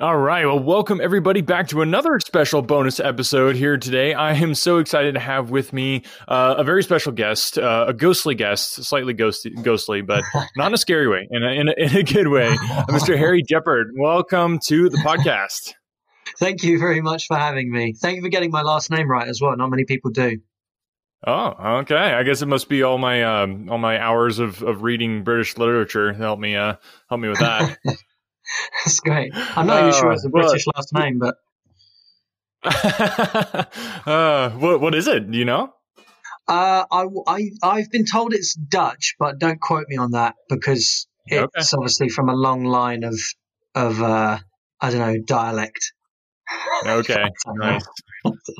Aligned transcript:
All 0.00 0.16
right. 0.16 0.46
Well, 0.46 0.58
welcome 0.58 0.98
everybody 0.98 1.42
back 1.42 1.68
to 1.68 1.82
another 1.82 2.18
special 2.20 2.62
bonus 2.62 3.00
episode 3.00 3.54
here 3.54 3.76
today. 3.76 4.14
I 4.14 4.32
am 4.32 4.54
so 4.54 4.78
excited 4.78 5.12
to 5.12 5.20
have 5.20 5.50
with 5.50 5.74
me 5.74 6.04
uh, 6.26 6.54
a 6.56 6.64
very 6.64 6.82
special 6.82 7.12
guest, 7.12 7.58
uh, 7.58 7.84
a 7.88 7.92
ghostly 7.92 8.34
guest, 8.34 8.82
slightly 8.82 9.12
ghostly, 9.12 9.50
ghostly 9.50 10.00
but 10.00 10.24
not 10.56 10.68
in 10.68 10.74
a 10.74 10.78
scary 10.78 11.06
way, 11.06 11.28
in 11.30 11.42
a, 11.42 11.48
in 11.48 11.68
a, 11.68 11.72
in 11.76 11.96
a 11.98 12.02
good 12.02 12.28
way. 12.28 12.48
Mr. 12.88 13.14
Harry 13.18 13.42
Jeppard, 13.52 13.88
welcome 13.94 14.58
to 14.68 14.88
the 14.88 14.96
podcast. 14.96 15.74
Thank 16.38 16.62
you 16.62 16.78
very 16.78 17.02
much 17.02 17.26
for 17.26 17.36
having 17.36 17.70
me. 17.70 17.92
Thank 17.92 18.16
you 18.16 18.22
for 18.22 18.30
getting 18.30 18.50
my 18.50 18.62
last 18.62 18.90
name 18.90 19.06
right 19.06 19.28
as 19.28 19.42
well. 19.42 19.54
Not 19.54 19.68
many 19.68 19.84
people 19.84 20.12
do. 20.12 20.38
Oh, 21.26 21.80
okay. 21.80 21.94
I 21.94 22.22
guess 22.22 22.40
it 22.40 22.46
must 22.46 22.70
be 22.70 22.82
all 22.82 22.96
my 22.96 23.22
um, 23.22 23.68
all 23.70 23.76
my 23.76 24.00
hours 24.00 24.38
of, 24.38 24.62
of 24.62 24.82
reading 24.82 25.24
British 25.24 25.58
literature 25.58 26.14
help 26.14 26.40
me 26.40 26.56
uh, 26.56 26.76
help 27.10 27.20
me 27.20 27.28
with 27.28 27.40
that. 27.40 27.76
That's 28.84 29.00
great. 29.00 29.32
I'm 29.34 29.66
not 29.66 29.80
even 29.80 29.92
sure 29.92 30.12
it's 30.12 30.24
a 30.24 30.28
British 30.28 30.66
last 30.74 30.92
name, 30.94 31.18
but 31.18 31.36
uh, 34.06 34.50
what 34.50 34.80
what 34.80 34.94
is 34.94 35.06
it? 35.06 35.30
Do 35.30 35.38
you 35.38 35.44
know? 35.44 35.72
Uh, 36.46 36.84
I, 36.90 37.06
I 37.26 37.50
I've 37.62 37.90
been 37.90 38.04
told 38.04 38.34
it's 38.34 38.54
Dutch, 38.54 39.14
but 39.18 39.38
don't 39.38 39.60
quote 39.60 39.86
me 39.88 39.96
on 39.96 40.12
that 40.12 40.34
because 40.48 41.06
it's 41.26 41.72
okay. 41.72 41.76
obviously 41.76 42.08
from 42.08 42.28
a 42.28 42.34
long 42.34 42.64
line 42.64 43.04
of 43.04 43.18
of 43.74 44.02
uh, 44.02 44.38
I 44.80 44.90
don't 44.90 44.98
know 44.98 45.22
dialect. 45.24 45.92
Okay, 46.86 47.24
nice, 47.54 47.84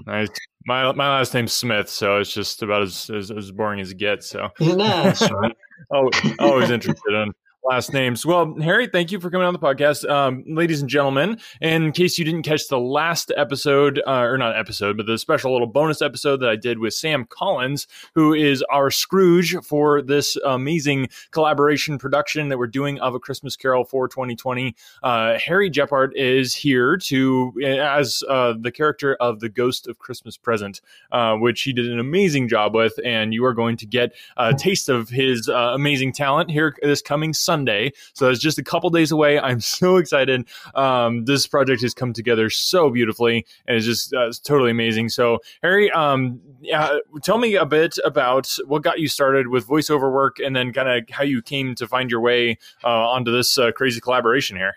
nice. 0.06 0.28
My 0.66 0.92
my 0.92 1.08
last 1.18 1.34
name's 1.34 1.52
Smith, 1.52 1.88
so 1.88 2.18
it's 2.18 2.32
just 2.32 2.62
about 2.62 2.82
as 2.82 3.10
as, 3.10 3.30
as 3.30 3.50
boring 3.50 3.80
as 3.80 3.90
it 3.90 3.98
gets. 3.98 4.30
So 4.30 4.48
no, 4.60 4.76
that's 4.76 5.22
right. 5.30 5.56
oh, 5.92 6.10
always 6.38 6.70
interested 6.70 7.12
in 7.12 7.32
last 7.62 7.92
names. 7.92 8.24
Well, 8.24 8.54
Harry, 8.60 8.86
thank 8.86 9.12
you 9.12 9.20
for 9.20 9.30
coming 9.30 9.46
on 9.46 9.52
the 9.52 9.58
podcast. 9.58 10.08
Um, 10.08 10.44
ladies 10.46 10.80
and 10.80 10.88
gentlemen, 10.88 11.38
in 11.60 11.92
case 11.92 12.18
you 12.18 12.24
didn't 12.24 12.42
catch 12.42 12.68
the 12.68 12.78
last 12.78 13.32
episode, 13.36 14.00
uh, 14.06 14.22
or 14.22 14.38
not 14.38 14.56
episode, 14.56 14.96
but 14.96 15.06
the 15.06 15.18
special 15.18 15.52
little 15.52 15.66
bonus 15.66 16.00
episode 16.02 16.38
that 16.38 16.48
I 16.48 16.56
did 16.56 16.78
with 16.78 16.94
Sam 16.94 17.26
Collins, 17.26 17.86
who 18.14 18.32
is 18.32 18.62
our 18.72 18.90
Scrooge 18.90 19.56
for 19.62 20.02
this 20.02 20.36
amazing 20.44 21.08
collaboration 21.30 21.98
production 21.98 22.48
that 22.48 22.58
we're 22.58 22.66
doing 22.66 22.98
of 23.00 23.14
A 23.14 23.20
Christmas 23.20 23.56
Carol 23.56 23.84
for 23.84 24.08
2020. 24.08 24.74
Uh, 25.02 25.38
Harry 25.38 25.70
Jeppard 25.70 26.10
is 26.14 26.54
here 26.54 26.96
to, 26.96 27.52
as 27.62 28.22
uh, 28.28 28.54
the 28.58 28.72
character 28.72 29.16
of 29.20 29.40
the 29.40 29.48
Ghost 29.48 29.86
of 29.86 29.98
Christmas 29.98 30.36
Present, 30.36 30.80
uh, 31.12 31.34
which 31.36 31.62
he 31.62 31.72
did 31.72 31.90
an 31.90 31.98
amazing 31.98 32.48
job 32.48 32.74
with, 32.74 32.98
and 33.04 33.34
you 33.34 33.44
are 33.44 33.54
going 33.54 33.76
to 33.76 33.86
get 33.86 34.12
a 34.36 34.54
taste 34.54 34.88
of 34.88 35.08
his 35.08 35.48
uh, 35.48 35.72
amazing 35.74 36.12
talent 36.12 36.50
here 36.50 36.74
this 36.82 37.02
coming 37.02 37.32
Sunday 37.32 37.49
Sunday. 37.50 37.90
So 38.14 38.30
it's 38.30 38.38
just 38.38 38.58
a 38.58 38.62
couple 38.62 38.90
days 38.90 39.10
away. 39.10 39.40
I'm 39.48 39.60
so 39.60 39.96
excited. 39.96 40.46
Um, 40.76 41.24
this 41.24 41.48
project 41.48 41.82
has 41.82 41.94
come 41.94 42.12
together 42.12 42.48
so 42.48 42.90
beautifully 42.90 43.44
and 43.66 43.76
it's 43.76 43.86
just 43.86 44.14
uh, 44.14 44.28
it's 44.28 44.38
totally 44.38 44.70
amazing. 44.70 45.08
So, 45.08 45.38
Harry, 45.62 45.90
um, 45.90 46.40
yeah, 46.60 46.98
tell 47.24 47.38
me 47.38 47.56
a 47.56 47.66
bit 47.66 47.98
about 48.04 48.56
what 48.66 48.82
got 48.84 49.00
you 49.00 49.08
started 49.08 49.48
with 49.48 49.66
voiceover 49.66 50.12
work 50.12 50.38
and 50.38 50.54
then 50.54 50.72
kind 50.72 50.88
of 50.88 51.10
how 51.10 51.24
you 51.24 51.42
came 51.42 51.74
to 51.74 51.88
find 51.88 52.08
your 52.08 52.20
way 52.20 52.56
uh, 52.84 53.10
onto 53.14 53.32
this 53.32 53.58
uh, 53.58 53.72
crazy 53.72 54.00
collaboration 54.00 54.56
here. 54.56 54.74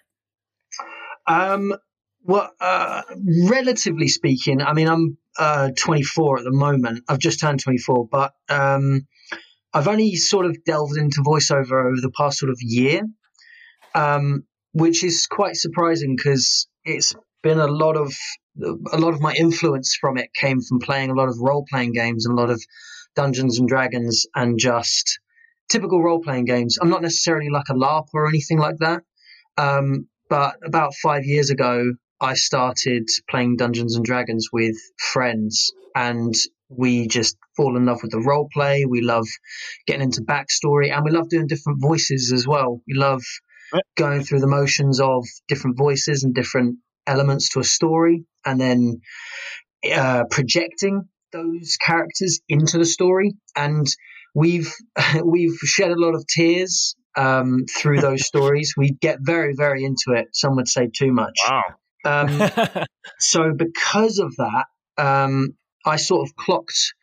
Um, 1.28 1.76
well, 2.24 2.50
uh, 2.60 3.04
relatively 3.50 4.08
speaking, 4.08 4.62
I 4.62 4.74
mean, 4.74 4.88
I'm 4.88 5.18
uh, 5.38 5.70
24 5.78 6.40
at 6.40 6.44
the 6.44 6.52
moment. 6.52 7.04
I've 7.08 7.20
just 7.20 7.40
turned 7.40 7.60
24, 7.60 8.08
but 8.08 8.34
um, 8.50 9.06
I've 9.74 9.88
only 9.88 10.16
sort 10.16 10.46
of 10.46 10.64
delved 10.64 10.98
into 10.98 11.22
voiceover 11.22 11.86
over 11.86 12.02
the 12.02 12.12
past 12.16 12.38
sort 12.38 12.52
of 12.52 12.58
year, 12.62 13.02
um, 13.96 14.44
which 14.74 15.04
is 15.04 15.28
quite 15.28 15.56
surprising 15.56 16.16
because 16.16 16.68
it's 16.86 17.14
been 17.42 17.60
a 17.60 17.68
lot 17.68 17.98
of 17.98 18.14
a 18.92 18.98
lot 19.00 19.16
of 19.16 19.22
my 19.22 19.34
influence 19.34 19.98
from 20.00 20.18
it 20.18 20.30
came 20.34 20.62
from 20.62 20.80
playing 20.80 21.10
a 21.10 21.16
lot 21.16 21.28
of 21.28 21.36
role 21.40 21.66
playing 21.70 21.92
games 21.92 22.26
and 22.28 22.38
a 22.38 22.42
lot 22.42 22.52
of 22.52 22.62
Dungeons 23.16 23.60
and 23.60 23.68
Dragons 23.68 24.28
and 24.36 24.60
just 24.60 25.20
typical 25.70 26.04
role 26.04 26.22
playing 26.22 26.46
games. 26.46 26.78
I'm 26.80 26.90
not 26.90 27.02
necessarily 27.02 27.50
like 27.50 27.70
a 27.70 27.74
LARP 27.74 28.08
or 28.14 28.28
anything 28.28 28.60
like 28.60 28.78
that, 28.80 29.02
um, 29.58 30.08
but 30.30 30.56
about 30.64 30.94
five 31.02 31.26
years 31.26 31.50
ago, 31.50 31.94
I 32.22 32.36
started 32.36 33.10
playing 33.30 33.58
Dungeons 33.58 33.96
and 33.96 34.06
Dragons 34.06 34.50
with 34.54 34.78
friends, 34.98 35.74
and 35.96 36.34
we 36.70 37.08
just 37.08 37.38
fall 37.56 37.78
in 37.78 37.86
love 37.86 38.00
with 38.02 38.12
the 38.12 38.20
role 38.20 38.48
play. 38.52 38.86
We 38.86 39.02
love 39.02 39.28
getting 39.86 40.04
into 40.04 40.22
backstory 40.22 40.92
and 40.92 41.04
we 41.06 41.12
love 41.12 41.30
doing 41.30 41.48
different 41.48 41.82
voices 41.82 42.32
as 42.34 42.48
well. 42.48 42.82
We 42.88 42.96
love 42.96 43.22
going 43.96 44.24
through 44.24 44.40
the 44.40 44.48
motions 44.48 45.00
of 45.00 45.26
different 45.48 45.78
voices 45.78 46.24
and 46.24 46.34
different 46.34 46.78
elements 47.08 47.50
to 47.50 47.60
a 47.60 47.64
story 47.64 48.26
and 48.46 48.60
then 48.60 49.02
uh, 49.92 50.24
projecting 50.30 51.04
those 51.32 51.78
characters 51.78 52.42
into 52.48 52.78
the 52.78 52.86
story. 52.86 53.36
And 53.56 53.88
we've, 54.36 54.72
we've 55.24 55.58
shed 55.58 55.92
a 55.92 56.00
lot 56.00 56.16
of 56.16 56.26
tears 56.28 56.96
um, 57.18 57.66
through 57.70 58.02
those 58.02 58.26
stories. 58.28 58.74
We 58.78 58.92
get 58.92 59.20
very, 59.22 59.54
very 59.56 59.84
into 59.84 60.18
it. 60.20 60.28
Some 60.34 60.56
would 60.56 60.68
say 60.68 60.90
too 60.96 61.12
much. 61.12 61.38
Wow. 61.48 61.64
Um, 62.06 62.50
so 63.20 63.54
because 63.56 64.20
of 64.20 64.36
that, 64.38 64.66
um, 64.98 65.56
I 65.86 65.98
sort 65.98 66.28
of 66.28 66.36
clocked 66.36 66.94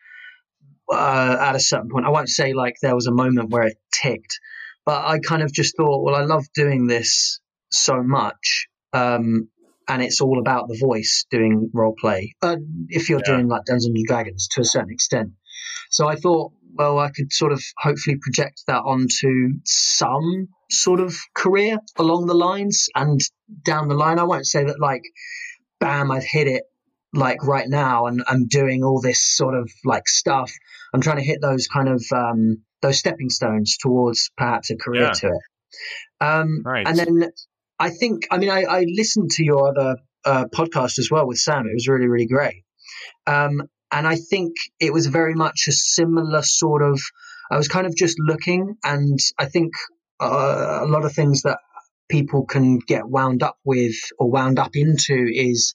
uh, 0.93 1.37
at 1.41 1.55
a 1.55 1.61
certain 1.61 1.91
point. 1.91 2.07
I 2.07 2.11
won't 2.11 2.29
say 2.29 2.53
like 2.53 2.77
there 2.83 2.95
was 2.95 3.07
a 3.07 3.13
moment 3.13 3.51
where 3.51 3.65
it 3.65 3.77
ticked, 3.93 4.39
but 4.85 5.05
I 5.05 5.19
kind 5.19 5.43
of 5.43 5.53
just 5.53 5.77
thought, 5.77 6.03
well, 6.03 6.15
I 6.15 6.25
love 6.25 6.45
doing 6.55 6.87
this 6.87 7.41
so 7.71 8.03
much. 8.03 8.67
Um, 8.93 9.49
and 9.89 10.03
it's 10.03 10.21
all 10.21 10.39
about 10.39 10.69
the 10.69 10.79
voice 10.79 11.27
doing 11.31 11.71
role 11.75 11.95
play. 11.99 12.35
Uh, 12.43 12.57
if 12.89 13.09
you're 13.09 13.21
yeah. 13.27 13.35
doing 13.35 13.49
like 13.49 13.65
Dungeons 13.65 13.87
and 13.87 14.05
Dragons 14.07 14.49
to 14.53 14.61
a 14.61 14.65
certain 14.65 14.91
extent. 14.91 15.31
So 15.91 16.07
I 16.07 16.15
thought, 16.15 16.53
well, 16.75 16.99
I 16.99 17.11
could 17.11 17.33
sort 17.33 17.53
of 17.53 17.61
hopefully 17.77 18.17
project 18.21 18.63
that 18.69 18.83
onto 18.83 19.55
some 19.65 20.49
sort 20.71 21.01
of 21.01 21.17
career 21.35 21.79
along 21.97 22.27
the 22.27 22.35
lines 22.35 22.89
and 22.95 23.21
down 23.65 23.89
the 23.89 23.97
line. 23.97 24.21
I 24.21 24.25
won't 24.25 24.47
say 24.47 24.65
that 24.65 24.79
like, 24.81 25.03
bam, 25.81 26.13
I've 26.13 26.25
hit 26.25 26.47
it 26.47 26.63
like 27.13 27.43
right 27.45 27.69
now 27.69 28.07
and 28.07 28.23
I'm 28.27 28.47
doing 28.47 28.85
all 28.85 29.01
this 29.01 29.23
sort 29.23 29.55
of 29.55 29.71
like 29.85 30.09
stuff. 30.09 30.53
I'm 30.95 31.01
trying 31.01 31.17
to 31.19 31.25
hit 31.25 31.41
those 31.41 31.67
kind 31.67 31.89
of 31.89 32.05
um, 32.13 32.63
those 32.83 32.99
stepping 32.99 33.31
stones 33.31 33.77
towards 33.79 34.31
perhaps 34.37 34.71
a 34.71 34.77
career 34.77 35.03
yeah. 35.03 35.13
to 35.13 35.27
it. 35.29 35.43
Um, 36.21 36.63
right. 36.65 36.87
And 36.87 36.99
then 36.99 37.33
I 37.79 37.91
think, 37.91 38.29
I 38.31 38.39
mean, 38.39 38.51
I, 38.51 38.63
I 38.63 38.85
listened 38.87 39.31
to 39.33 39.45
your 39.45 39.69
other 39.69 39.97
uh, 40.25 40.45
podcast 40.55 40.99
as 40.99 41.11
well 41.11 41.27
with 41.27 41.39
Sam. 41.39 41.67
It 41.67 41.75
was 41.75 41.89
really, 41.89 42.09
really 42.09 42.27
great. 42.27 42.65
Um, 43.27 43.63
and 43.91 44.07
I 44.07 44.17
think 44.17 44.55
it 44.79 44.93
was 44.93 45.07
very 45.07 45.35
much 45.35 45.65
a 45.69 45.73
similar 45.73 46.43
sort 46.43 46.83
of. 46.83 47.01
I 47.51 47.57
was 47.57 47.69
kind 47.69 47.87
of 47.87 47.97
just 47.97 48.19
looking, 48.21 48.77
and 48.85 49.19
I 49.39 49.47
think 49.47 49.73
uh, 50.21 50.81
a 50.83 50.87
lot 50.87 51.05
of 51.05 51.13
things 51.13 51.43
that 51.43 51.59
people 52.09 52.45
can 52.45 52.79
get 52.79 53.09
wound 53.09 53.43
up 53.43 53.57
with 53.65 53.97
or 54.19 54.31
wound 54.31 54.59
up 54.59 54.73
into 54.75 55.27
is 55.33 55.75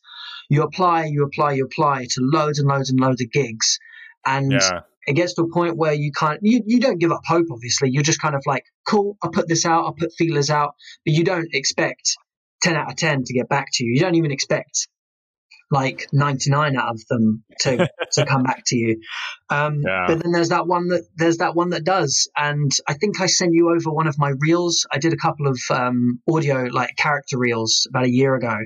you 0.50 0.64
apply, 0.64 1.06
you 1.06 1.24
apply, 1.24 1.54
you 1.54 1.66
apply 1.66 2.08
to 2.12 2.22
loads 2.22 2.60
and 2.60 2.68
loads 2.68 2.90
and 2.90 3.00
loads 3.00 3.22
of 3.22 3.32
gigs, 3.32 3.80
and 4.26 4.52
yeah. 4.52 4.82
it 5.08 5.14
gets 5.14 5.34
to 5.36 5.44
a 5.44 5.52
point 5.52 5.78
where 5.78 5.94
you 5.94 6.12
can't, 6.12 6.40
you, 6.42 6.62
you 6.66 6.80
don't 6.80 7.00
give 7.00 7.12
up 7.12 7.22
hope. 7.26 7.48
Obviously, 7.52 7.90
you're 7.92 8.04
just 8.04 8.22
kind 8.22 8.36
of 8.36 8.42
like, 8.46 8.66
cool, 8.88 9.18
I'll 9.24 9.32
put 9.32 9.48
this 9.48 9.66
out, 9.66 9.86
I'll 9.86 9.94
put 9.94 10.12
feelers 10.18 10.50
out, 10.50 10.76
but 11.06 11.14
you 11.14 11.24
don't 11.24 11.50
expect 11.54 12.16
ten 12.62 12.76
out 12.76 12.92
of 12.92 12.98
ten 12.98 13.24
to 13.24 13.34
get 13.34 13.50
back 13.50 13.68
to 13.74 13.86
you. 13.86 13.94
You 13.94 14.00
don't 14.00 14.16
even 14.16 14.32
expect 14.32 14.88
like 15.72 16.08
99 16.14 16.78
out 16.78 16.90
of 16.90 17.02
them 17.10 17.44
to 17.62 17.90
to 18.14 18.26
come 18.26 18.44
back 18.44 18.64
to 18.68 18.76
you. 18.76 19.02
Um, 19.50 19.82
yeah. 19.86 20.06
but 20.08 20.22
then 20.22 20.32
there's 20.32 20.50
that 20.50 20.68
one 20.68 20.88
that 20.90 21.04
there's 21.16 21.38
that 21.38 21.56
one 21.56 21.70
that 21.70 21.84
does. 21.84 22.30
And 22.38 22.72
i 22.88 22.94
think 22.94 23.22
i 23.22 23.26
sent 23.26 23.54
you 23.54 23.70
over 23.70 23.92
one 23.92 24.08
of 24.08 24.18
my 24.18 24.34
reels. 24.40 24.86
I 24.92 24.98
did 24.98 25.14
a 25.14 25.18
couple 25.18 25.48
of 25.48 25.60
um, 25.70 26.22
audio 26.30 26.66
like 26.72 26.96
character 26.98 27.38
reels 27.38 27.88
about 27.90 28.06
a 28.06 28.12
year 28.12 28.36
ago. 28.36 28.58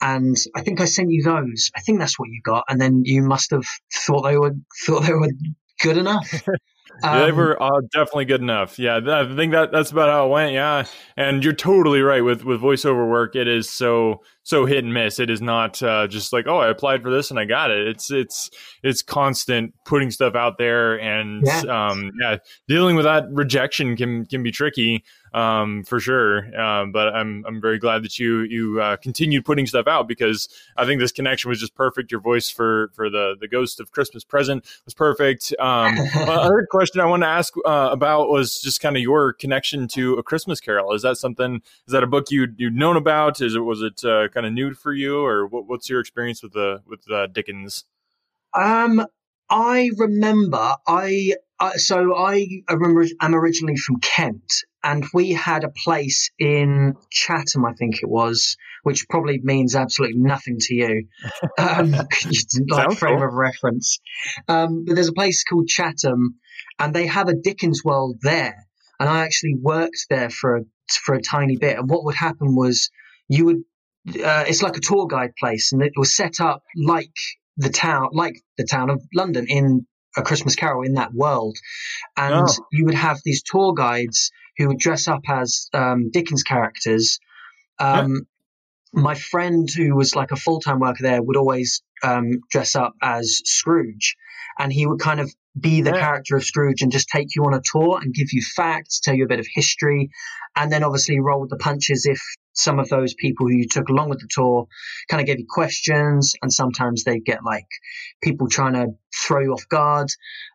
And 0.00 0.36
i 0.54 0.62
think 0.62 0.80
i 0.80 0.84
sent 0.84 1.10
you 1.10 1.22
those. 1.22 1.70
I 1.74 1.80
think 1.80 1.98
that's 1.98 2.18
what 2.18 2.28
you 2.28 2.40
got. 2.44 2.64
And 2.68 2.80
then 2.80 3.02
you 3.04 3.22
must 3.22 3.50
have 3.50 3.66
thought 3.92 4.22
they 4.22 4.36
were 4.36 4.54
thought 4.84 5.04
they 5.04 5.14
were 5.14 5.32
good 5.80 5.98
enough 5.98 6.46
Um, 7.02 7.20
they 7.20 7.32
were 7.32 7.60
uh, 7.62 7.80
definitely 7.92 8.24
good 8.24 8.40
enough. 8.40 8.78
Yeah, 8.78 8.96
I 8.96 9.36
think 9.36 9.52
that 9.52 9.70
that's 9.72 9.90
about 9.90 10.08
how 10.08 10.26
it 10.26 10.30
went. 10.30 10.52
Yeah, 10.52 10.84
and 11.16 11.44
you're 11.44 11.52
totally 11.52 12.00
right 12.00 12.22
with 12.22 12.44
with 12.44 12.60
voiceover 12.60 13.08
work. 13.08 13.36
It 13.36 13.48
is 13.48 13.68
so 13.68 14.22
so 14.42 14.64
hit 14.64 14.84
and 14.84 14.94
miss. 14.94 15.18
It 15.18 15.28
is 15.28 15.42
not 15.42 15.82
uh, 15.82 16.06
just 16.06 16.32
like 16.32 16.46
oh, 16.46 16.58
I 16.58 16.68
applied 16.68 17.02
for 17.02 17.10
this 17.10 17.30
and 17.30 17.38
I 17.38 17.44
got 17.44 17.70
it. 17.70 17.86
It's 17.86 18.10
it's 18.10 18.50
it's 18.82 19.02
constant 19.02 19.74
putting 19.84 20.10
stuff 20.10 20.34
out 20.34 20.58
there 20.58 20.98
and 21.00 21.44
yeah, 21.44 21.62
um, 21.68 22.12
yeah 22.20 22.38
dealing 22.68 22.96
with 22.96 23.04
that 23.04 23.24
rejection 23.30 23.96
can 23.96 24.24
can 24.24 24.42
be 24.42 24.50
tricky. 24.50 25.04
Um, 25.32 25.82
for 25.84 26.00
sure. 26.00 26.58
Um, 26.58 26.92
but 26.92 27.08
I'm 27.08 27.44
I'm 27.46 27.60
very 27.60 27.78
glad 27.78 28.02
that 28.04 28.18
you 28.18 28.40
you 28.40 28.80
uh, 28.80 28.96
continued 28.96 29.44
putting 29.44 29.66
stuff 29.66 29.86
out 29.86 30.08
because 30.08 30.48
I 30.76 30.84
think 30.84 31.00
this 31.00 31.12
connection 31.12 31.48
was 31.48 31.60
just 31.60 31.74
perfect. 31.74 32.10
Your 32.10 32.20
voice 32.20 32.50
for 32.50 32.90
for 32.94 33.10
the 33.10 33.34
the 33.38 33.48
Ghost 33.48 33.80
of 33.80 33.90
Christmas 33.90 34.24
Present 34.24 34.64
was 34.84 34.94
perfect. 34.94 35.54
Um, 35.58 35.96
other 36.16 36.66
question 36.70 37.00
I 37.00 37.06
wanted 37.06 37.26
to 37.26 37.32
ask 37.32 37.54
uh, 37.64 37.88
about 37.92 38.28
was 38.28 38.60
just 38.60 38.80
kind 38.80 38.96
of 38.96 39.02
your 39.02 39.32
connection 39.32 39.88
to 39.88 40.14
A 40.14 40.22
Christmas 40.22 40.60
Carol. 40.60 40.92
Is 40.92 41.02
that 41.02 41.16
something? 41.16 41.62
Is 41.86 41.92
that 41.92 42.02
a 42.02 42.06
book 42.06 42.30
you 42.30 42.48
you'd 42.56 42.76
known 42.76 42.96
about? 42.96 43.40
Is 43.40 43.54
it 43.54 43.60
was 43.60 43.82
it 43.82 44.04
uh, 44.04 44.28
kind 44.28 44.46
of 44.46 44.52
new 44.52 44.74
for 44.74 44.92
you, 44.92 45.24
or 45.24 45.46
what, 45.46 45.66
what's 45.66 45.88
your 45.88 46.00
experience 46.00 46.42
with 46.42 46.52
the 46.52 46.82
with 46.86 47.10
uh, 47.10 47.26
Dickens? 47.26 47.84
Um, 48.54 49.06
I 49.50 49.90
remember 49.96 50.74
I 50.86 51.34
uh, 51.58 51.72
so 51.72 52.14
I 52.16 52.62
remember 52.70 53.04
I'm 53.20 53.34
originally 53.34 53.76
from 53.76 54.00
Kent, 54.00 54.52
and 54.84 55.04
we 55.14 55.32
had 55.32 55.64
a 55.64 55.70
place 55.70 56.30
in 56.38 56.94
Chatham, 57.10 57.64
I 57.64 57.72
think 57.72 58.02
it 58.02 58.08
was, 58.08 58.56
which 58.82 59.08
probably 59.08 59.40
means 59.42 59.74
absolutely 59.74 60.18
nothing 60.18 60.58
to 60.60 60.74
you, 60.74 61.08
um, 61.58 61.92
like 62.68 62.98
frame 62.98 63.18
cool. 63.18 63.26
of 63.26 63.32
reference. 63.32 64.00
Um, 64.48 64.84
but 64.86 64.94
there's 64.94 65.08
a 65.08 65.14
place 65.14 65.44
called 65.44 65.68
Chatham, 65.68 66.36
and 66.78 66.94
they 66.94 67.06
have 67.06 67.28
a 67.28 67.34
Dickens 67.34 67.82
world 67.84 68.18
there, 68.20 68.66
and 69.00 69.08
I 69.08 69.24
actually 69.24 69.54
worked 69.60 70.06
there 70.10 70.30
for 70.30 70.56
a, 70.56 70.60
for 71.04 71.14
a 71.14 71.22
tiny 71.22 71.56
bit. 71.56 71.78
And 71.78 71.88
what 71.88 72.04
would 72.04 72.16
happen 72.16 72.54
was 72.54 72.90
you 73.28 73.46
would 73.46 73.62
uh, 74.08 74.44
it's 74.46 74.62
like 74.62 74.76
a 74.76 74.80
tour 74.80 75.06
guide 75.06 75.34
place, 75.38 75.72
and 75.72 75.82
it 75.82 75.92
was 75.96 76.14
set 76.14 76.40
up 76.40 76.62
like 76.76 77.10
the 77.56 77.70
town, 77.70 78.10
like 78.12 78.40
the 78.58 78.66
town 78.66 78.90
of 78.90 79.02
London 79.14 79.46
in 79.48 79.86
a 80.16 80.22
Christmas 80.22 80.54
Carol 80.54 80.82
in 80.82 80.94
that 80.94 81.12
world. 81.12 81.56
And 82.16 82.48
oh. 82.48 82.66
you 82.72 82.86
would 82.86 82.94
have 82.94 83.20
these 83.24 83.42
tour 83.42 83.74
guides 83.74 84.30
who 84.56 84.68
would 84.68 84.78
dress 84.78 85.08
up 85.08 85.22
as 85.28 85.68
um, 85.72 86.10
Dickens 86.10 86.42
characters. 86.42 87.18
Um, 87.78 88.12
yeah. 88.12 89.02
My 89.02 89.14
friend, 89.14 89.68
who 89.76 89.94
was 89.94 90.16
like 90.16 90.30
a 90.30 90.36
full 90.36 90.60
time 90.60 90.80
worker 90.80 91.02
there, 91.02 91.22
would 91.22 91.36
always 91.36 91.82
um, 92.02 92.40
dress 92.50 92.74
up 92.74 92.94
as 93.02 93.42
Scrooge. 93.44 94.16
And 94.58 94.72
he 94.72 94.86
would 94.86 95.00
kind 95.00 95.20
of 95.20 95.30
be 95.58 95.82
the 95.82 95.90
yeah. 95.90 96.00
character 96.00 96.36
of 96.36 96.44
Scrooge 96.44 96.82
and 96.82 96.92
just 96.92 97.08
take 97.08 97.34
you 97.34 97.44
on 97.44 97.54
a 97.54 97.60
tour 97.60 97.98
and 98.00 98.14
give 98.14 98.28
you 98.32 98.42
facts, 98.42 99.00
tell 99.00 99.14
you 99.14 99.24
a 99.24 99.28
bit 99.28 99.40
of 99.40 99.46
history, 99.52 100.10
and 100.54 100.72
then 100.72 100.82
obviously 100.82 101.20
roll 101.20 101.40
with 101.40 101.50
the 101.50 101.56
punches 101.56 102.06
if 102.06 102.20
some 102.54 102.78
of 102.78 102.88
those 102.88 103.14
people 103.14 103.46
who 103.46 103.54
you 103.54 103.68
took 103.68 103.88
along 103.88 104.08
with 104.08 104.20
the 104.20 104.28
tour 104.30 104.66
kind 105.08 105.20
of 105.20 105.26
gave 105.26 105.38
you 105.38 105.46
questions, 105.48 106.34
and 106.42 106.52
sometimes 106.52 107.04
they 107.04 107.20
get 107.20 107.44
like 107.44 107.68
people 108.22 108.48
trying 108.48 108.72
to 108.72 108.88
throw 109.14 109.40
you 109.40 109.52
off 109.52 109.68
guard. 109.68 110.08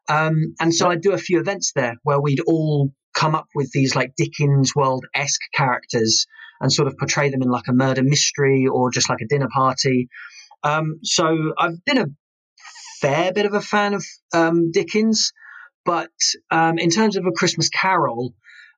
Um, 0.10 0.56
and 0.60 0.74
so 0.74 0.90
I'd 0.90 1.02
do 1.02 1.14
a 1.14 1.18
few 1.18 1.40
events 1.40 1.74
there 1.74 1.96
where 2.04 2.20
we'd 2.20 2.42
all 2.42 2.92
come 3.14 3.36
up 3.36 3.48
with 3.54 3.72
these 3.72 3.96
like 3.96 4.16
Dickens 4.16 4.76
world 4.76 5.06
esque 5.14 5.42
characters 5.54 6.26
and 6.60 6.72
sort 6.72 6.88
of 6.88 6.98
portray 6.98 7.30
them 7.30 7.42
in 7.42 7.50
like 7.50 7.68
a 7.68 7.74
murder 7.74 8.04
mystery 8.04 8.68
or 8.72 8.92
just 8.92 9.10
like 9.10 9.22
a 9.22 9.28
dinner 9.28 9.50
party. 9.54 10.10
Um, 10.64 11.00
so 11.04 11.54
I've 11.58 11.84
been 11.86 11.98
a 11.98 12.06
fair 13.02 13.34
bit 13.34 13.46
of 13.46 13.54
a 13.54 13.62
fan 13.62 13.94
of 13.94 14.06
um, 14.34 14.72
Dickens, 14.72 15.34
but 15.84 16.12
um, 16.52 16.78
in 16.78 16.90
terms 16.90 17.18
of 17.18 17.26
a 17.26 17.32
Christmas 17.32 17.70
Carol, 17.70 18.34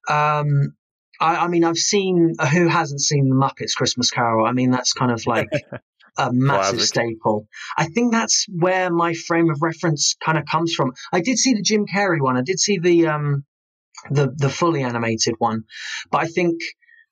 um, 0.09 0.73
I, 1.19 1.35
I, 1.35 1.47
mean, 1.47 1.63
I've 1.63 1.77
seen 1.77 2.33
uh, 2.39 2.47
who 2.47 2.67
hasn't 2.67 3.01
seen 3.01 3.29
the 3.29 3.35
Muppets 3.35 3.75
Christmas 3.75 4.09
Carol. 4.09 4.45
I 4.45 4.51
mean, 4.51 4.71
that's 4.71 4.93
kind 4.93 5.11
of 5.11 5.25
like 5.27 5.49
a 6.17 6.31
massive 6.31 6.77
Classic. 6.77 6.81
staple. 6.81 7.47
I 7.77 7.85
think 7.85 8.11
that's 8.11 8.45
where 8.49 8.89
my 8.89 9.13
frame 9.13 9.49
of 9.49 9.61
reference 9.61 10.15
kind 10.23 10.37
of 10.37 10.45
comes 10.45 10.73
from. 10.73 10.93
I 11.11 11.21
did 11.21 11.37
see 11.37 11.53
the 11.53 11.61
Jim 11.61 11.85
Carrey 11.85 12.21
one. 12.21 12.37
I 12.37 12.41
did 12.41 12.59
see 12.59 12.79
the 12.79 13.07
um, 13.07 13.45
the 14.09 14.33
the 14.35 14.49
fully 14.49 14.83
animated 14.83 15.35
one, 15.37 15.63
but 16.11 16.21
I 16.21 16.27
think 16.27 16.59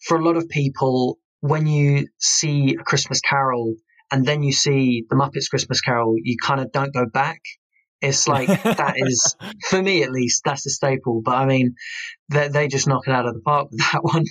for 0.01 0.17
a 0.17 0.23
lot 0.23 0.37
of 0.37 0.49
people, 0.49 1.19
when 1.41 1.67
you 1.67 2.07
see 2.17 2.75
a 2.79 2.83
Christmas 2.83 3.21
Carol 3.21 3.75
and 4.11 4.25
then 4.25 4.43
you 4.43 4.51
see 4.51 5.05
the 5.09 5.15
Muppets 5.15 5.49
Christmas 5.49 5.81
Carol, 5.81 6.15
you 6.21 6.35
kind 6.41 6.59
of 6.59 6.71
don't 6.71 6.93
go 6.93 7.05
back. 7.05 7.39
It's 8.01 8.27
like 8.27 8.47
that 8.47 8.95
is 8.97 9.35
for 9.69 9.81
me 9.81 10.03
at 10.03 10.11
least 10.11 10.41
that's 10.43 10.65
a 10.65 10.69
staple. 10.69 11.21
But 11.23 11.35
I 11.35 11.45
mean, 11.45 11.75
they, 12.29 12.47
they 12.47 12.67
just 12.67 12.87
knock 12.87 13.07
it 13.07 13.13
out 13.13 13.27
of 13.27 13.35
the 13.35 13.41
park 13.41 13.69
with 13.71 13.79
that 13.91 14.03
one. 14.03 14.25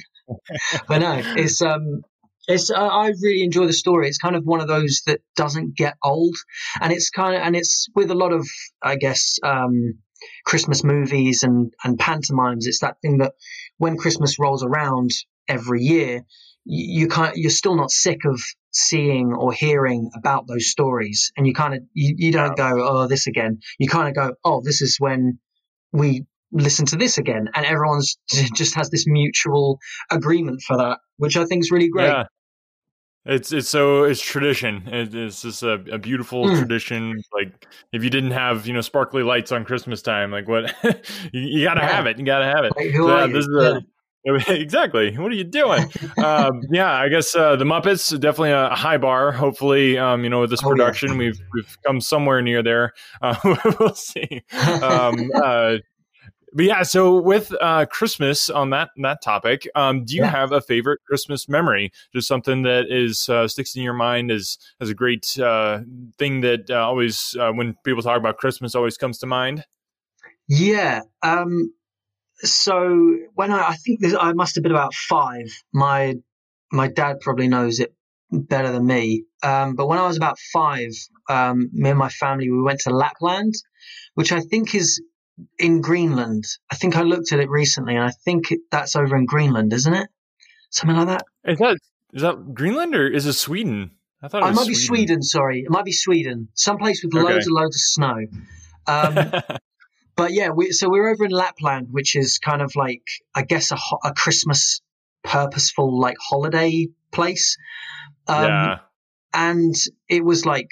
but 0.88 0.98
no, 0.98 1.22
it's 1.36 1.62
um, 1.62 2.02
it's 2.48 2.70
uh, 2.70 2.74
I 2.74 3.08
really 3.22 3.42
enjoy 3.42 3.66
the 3.66 3.72
story. 3.72 4.08
It's 4.08 4.18
kind 4.18 4.36
of 4.36 4.44
one 4.44 4.60
of 4.60 4.68
those 4.68 5.02
that 5.06 5.20
doesn't 5.36 5.76
get 5.76 5.94
old, 6.02 6.34
and 6.80 6.92
it's 6.92 7.10
kind 7.10 7.36
of 7.36 7.42
and 7.42 7.54
it's 7.56 7.88
with 7.94 8.10
a 8.10 8.14
lot 8.14 8.32
of 8.32 8.46
I 8.82 8.96
guess 8.96 9.38
um, 9.44 9.94
Christmas 10.44 10.82
movies 10.82 11.42
and 11.42 11.72
and 11.84 11.98
pantomimes. 11.98 12.66
It's 12.66 12.80
that 12.80 12.96
thing 13.02 13.18
that 13.18 13.32
when 13.78 13.96
Christmas 13.96 14.38
rolls 14.38 14.64
around 14.64 15.10
every 15.48 15.82
year, 15.82 16.24
you, 16.64 17.02
you 17.02 17.08
kind 17.08 17.34
you're 17.36 17.50
still 17.50 17.76
not 17.76 17.90
sick 17.90 18.24
of 18.24 18.42
seeing 18.72 19.32
or 19.32 19.52
hearing 19.52 20.10
about 20.16 20.46
those 20.46 20.70
stories 20.70 21.32
and 21.36 21.46
you 21.46 21.52
kind 21.52 21.74
of 21.74 21.80
you, 21.92 22.14
you 22.16 22.32
don't 22.32 22.56
go 22.56 22.70
oh 22.88 23.06
this 23.06 23.26
again 23.26 23.58
you 23.78 23.88
kind 23.88 24.08
of 24.08 24.14
go 24.14 24.34
oh 24.44 24.60
this 24.64 24.80
is 24.80 24.96
when 24.98 25.38
we 25.92 26.24
listen 26.52 26.86
to 26.86 26.96
this 26.96 27.18
again 27.18 27.48
and 27.54 27.66
everyone's 27.66 28.16
just 28.54 28.74
has 28.74 28.90
this 28.90 29.06
mutual 29.06 29.78
agreement 30.10 30.60
for 30.62 30.76
that 30.76 30.98
which 31.16 31.36
i 31.36 31.44
think 31.44 31.62
is 31.62 31.70
really 31.70 31.88
great 31.88 32.06
yeah. 32.06 32.24
It's 33.26 33.52
it's 33.52 33.68
so 33.68 34.04
it's 34.04 34.20
tradition. 34.20 34.84
it's 34.86 35.42
just 35.42 35.62
a, 35.62 35.74
a 35.92 35.98
beautiful 35.98 36.46
mm. 36.46 36.58
tradition. 36.58 37.20
Like 37.34 37.66
if 37.92 38.02
you 38.02 38.08
didn't 38.08 38.30
have 38.30 38.66
you 38.66 38.72
know 38.72 38.80
sparkly 38.80 39.22
lights 39.22 39.52
on 39.52 39.66
Christmas 39.66 40.00
time, 40.00 40.30
like 40.30 40.48
what 40.48 40.74
you, 41.32 41.42
you, 41.42 41.64
gotta 41.64 41.82
yeah. 41.82 41.96
have 41.96 42.06
it. 42.06 42.18
You 42.18 42.24
gotta 42.24 42.46
have 42.46 42.64
it. 42.64 42.72
Like, 42.74 42.94
so, 42.94 43.08
yeah, 43.08 43.26
this 43.26 43.46
is 43.46 43.54
a, 43.54 43.82
exactly. 44.48 45.16
What 45.16 45.32
are 45.32 45.34
you 45.34 45.44
doing? 45.44 45.90
um, 46.22 46.62
yeah, 46.70 46.92
I 46.92 47.08
guess 47.08 47.34
uh, 47.34 47.56
the 47.56 47.64
Muppets 47.64 48.10
definitely 48.20 48.52
a 48.52 48.74
high 48.74 48.98
bar. 48.98 49.32
Hopefully, 49.32 49.96
um, 49.96 50.24
you 50.24 50.30
know, 50.30 50.40
with 50.40 50.50
this 50.50 50.62
production, 50.62 51.10
oh, 51.10 51.12
yeah. 51.14 51.18
we've 51.18 51.40
we've 51.54 51.78
come 51.86 52.00
somewhere 52.00 52.42
near 52.42 52.62
there. 52.62 52.92
Uh, 53.22 53.34
we'll 53.78 53.94
see. 53.94 54.42
Um, 54.82 55.30
uh, 55.42 55.76
but 56.52 56.64
yeah, 56.64 56.82
so 56.82 57.20
with 57.20 57.54
uh, 57.60 57.86
Christmas 57.86 58.50
on 58.50 58.70
that 58.70 58.90
that 58.96 59.22
topic, 59.22 59.68
um, 59.74 60.04
do 60.04 60.16
you 60.16 60.22
yeah. 60.22 60.30
have 60.30 60.52
a 60.52 60.60
favorite 60.60 61.00
Christmas 61.06 61.48
memory? 61.48 61.92
Just 62.12 62.26
something 62.26 62.62
that 62.62 62.86
is 62.90 63.28
uh, 63.28 63.46
sticks 63.46 63.76
in 63.76 63.82
your 63.82 63.94
mind 63.94 64.30
as 64.30 64.58
as 64.80 64.88
a 64.88 64.94
great 64.94 65.38
uh, 65.38 65.80
thing 66.18 66.40
that 66.40 66.70
uh, 66.70 66.86
always, 66.86 67.36
uh, 67.38 67.52
when 67.52 67.76
people 67.84 68.02
talk 68.02 68.16
about 68.16 68.38
Christmas, 68.38 68.74
always 68.74 68.96
comes 68.96 69.18
to 69.18 69.26
mind. 69.26 69.64
Yeah, 70.48 71.02
um, 71.22 71.72
so 72.42 73.16
when 73.34 73.50
I, 73.50 73.68
I 73.68 73.74
think 73.74 74.00
this, 74.00 74.14
I 74.18 74.32
must 74.32 74.54
have 74.54 74.62
been 74.62 74.72
about 74.72 74.94
five. 74.94 75.46
My 75.72 76.14
my 76.72 76.88
dad 76.88 77.20
probably 77.20 77.48
knows 77.48 77.80
it 77.80 77.94
better 78.30 78.70
than 78.70 78.86
me. 78.86 79.24
Um, 79.42 79.74
but 79.74 79.88
when 79.88 79.98
I 79.98 80.06
was 80.06 80.16
about 80.16 80.38
five, 80.52 80.90
um, 81.28 81.68
me 81.72 81.90
and 81.90 81.98
my 81.98 82.08
family 82.08 82.50
we 82.50 82.62
went 82.62 82.80
to 82.80 82.90
Lapland, 82.90 83.54
which 84.14 84.32
I 84.32 84.40
think 84.40 84.74
is 84.74 85.02
in 85.58 85.80
Greenland. 85.80 86.44
I 86.70 86.76
think 86.76 86.96
I 86.96 87.02
looked 87.02 87.32
at 87.32 87.40
it 87.40 87.48
recently, 87.48 87.96
and 87.96 88.04
I 88.04 88.10
think 88.10 88.52
it, 88.52 88.60
that's 88.70 88.96
over 88.96 89.16
in 89.16 89.26
Greenland, 89.26 89.72
isn't 89.72 89.94
it? 89.94 90.08
Something 90.70 90.96
like 90.96 91.08
that. 91.08 91.24
Is 91.44 91.58
that 91.58 91.78
is 92.12 92.22
that 92.22 92.54
Greenland 92.54 92.94
or 92.94 93.06
is 93.08 93.26
it 93.26 93.32
Sweden? 93.34 93.92
I 94.22 94.28
thought 94.28 94.42
it, 94.42 94.46
was. 94.46 94.52
it 94.52 94.54
might 94.56 94.64
Sweden. 94.64 94.72
be 94.72 94.86
Sweden. 94.86 95.22
Sorry, 95.22 95.60
it 95.60 95.70
might 95.70 95.84
be 95.84 95.92
Sweden. 95.92 96.48
Someplace 96.54 97.02
with 97.02 97.14
okay. 97.14 97.32
loads 97.32 97.46
and 97.46 97.54
loads 97.54 97.76
of 97.76 97.80
snow. 97.80 98.16
Um, 98.86 99.58
but 100.20 100.32
yeah, 100.32 100.50
we, 100.50 100.70
so 100.72 100.90
we're 100.90 101.08
over 101.08 101.24
in 101.24 101.30
Lapland, 101.30 101.88
which 101.90 102.14
is 102.14 102.38
kind 102.38 102.60
of 102.60 102.76
like 102.76 103.02
I 103.34 103.40
guess 103.40 103.72
a, 103.72 103.78
a 104.04 104.12
Christmas 104.12 104.82
purposeful 105.24 105.98
like 105.98 106.16
holiday 106.20 106.88
place. 107.10 107.56
Um, 108.26 108.44
yeah. 108.44 108.78
And 109.32 109.74
it 110.10 110.22
was 110.22 110.44
like 110.44 110.68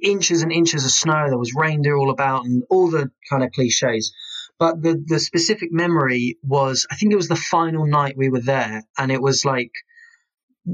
inches 0.00 0.42
and 0.42 0.52
inches 0.52 0.84
of 0.84 0.92
snow. 0.92 1.26
There 1.28 1.36
was 1.36 1.54
reindeer 1.56 1.96
all 1.96 2.10
about 2.10 2.44
and 2.44 2.62
all 2.70 2.88
the 2.88 3.10
kind 3.28 3.42
of 3.42 3.50
cliches. 3.50 4.14
But 4.60 4.80
the 4.80 5.02
the 5.04 5.18
specific 5.18 5.70
memory 5.72 6.38
was 6.44 6.86
I 6.88 6.94
think 6.94 7.12
it 7.12 7.16
was 7.16 7.28
the 7.28 7.34
final 7.34 7.84
night 7.84 8.14
we 8.16 8.28
were 8.28 8.40
there, 8.40 8.84
and 8.96 9.10
it 9.10 9.20
was 9.20 9.44
like 9.44 9.72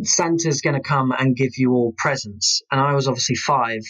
Santa's 0.03 0.61
going 0.61 0.75
to 0.75 0.87
come 0.87 1.11
and 1.11 1.35
give 1.35 1.57
you 1.57 1.73
all 1.73 1.95
presents, 1.97 2.61
and 2.71 2.79
I 2.79 2.93
was 2.93 3.09
obviously 3.09 3.37
five. 3.37 3.81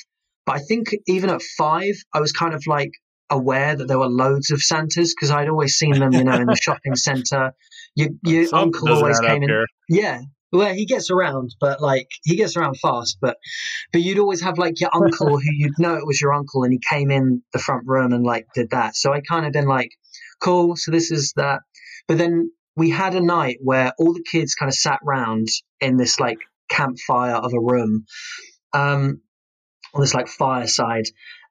But 0.46 0.56
I 0.56 0.58
think 0.60 0.88
even 1.06 1.30
at 1.30 1.42
five, 1.42 1.94
I 2.12 2.20
was 2.20 2.32
kind 2.32 2.54
of 2.54 2.64
like, 2.66 2.90
aware 3.32 3.74
that 3.74 3.88
there 3.88 3.98
were 3.98 4.08
loads 4.08 4.50
of 4.50 4.62
Santas 4.62 5.14
because 5.14 5.30
I'd 5.30 5.48
always 5.48 5.74
seen 5.74 5.98
them, 5.98 6.12
you 6.12 6.24
know, 6.24 6.34
in 6.34 6.46
the 6.46 6.56
shopping 6.60 6.94
centre. 6.94 7.54
Your, 7.94 8.10
your 8.24 8.54
uncle 8.54 8.88
always 8.88 9.20
came 9.20 9.42
in. 9.42 9.48
Here. 9.48 9.66
Yeah. 9.88 10.20
Well, 10.52 10.74
he 10.74 10.84
gets 10.84 11.10
around, 11.10 11.54
but 11.60 11.80
like 11.80 12.08
he 12.24 12.36
gets 12.36 12.56
around 12.56 12.78
fast. 12.78 13.16
But 13.20 13.38
but 13.90 14.02
you'd 14.02 14.18
always 14.18 14.42
have 14.42 14.58
like 14.58 14.80
your 14.80 14.90
uncle 14.94 15.38
who 15.38 15.50
you'd 15.50 15.78
know 15.78 15.94
it 15.94 16.06
was 16.06 16.20
your 16.20 16.34
uncle, 16.34 16.64
and 16.64 16.72
he 16.72 16.78
came 16.78 17.10
in 17.10 17.42
the 17.52 17.58
front 17.58 17.84
room 17.86 18.12
and 18.12 18.22
like 18.22 18.46
did 18.54 18.70
that. 18.70 18.94
So 18.94 19.12
I 19.12 19.20
kind 19.22 19.46
of 19.46 19.52
been 19.52 19.66
like, 19.66 19.90
cool. 20.40 20.76
So 20.76 20.90
this 20.90 21.10
is 21.10 21.32
that. 21.36 21.60
But 22.06 22.18
then 22.18 22.50
we 22.76 22.90
had 22.90 23.14
a 23.14 23.20
night 23.20 23.58
where 23.62 23.92
all 23.98 24.12
the 24.12 24.24
kids 24.30 24.54
kind 24.54 24.68
of 24.68 24.74
sat 24.74 24.98
round 25.02 25.48
in 25.80 25.96
this 25.96 26.20
like 26.20 26.38
campfire 26.68 27.36
of 27.36 27.52
a 27.54 27.60
room, 27.60 28.04
um, 28.74 29.20
on 29.94 30.00
this 30.00 30.14
like 30.14 30.28
fireside, 30.28 31.04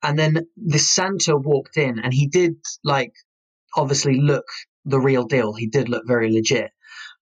and 0.03 0.17
then 0.17 0.48
the 0.57 0.79
Santa 0.79 1.36
walked 1.38 1.77
in 1.77 2.00
and 2.00 2.13
he 2.13 2.27
did 2.27 2.55
like 2.83 3.13
obviously 3.75 4.19
look 4.19 4.45
the 4.86 5.00
real 5.00 5.25
deal. 5.25 5.53
He 5.53 5.67
did 5.67 5.89
look 5.89 6.03
very 6.07 6.31
legit. 6.31 6.71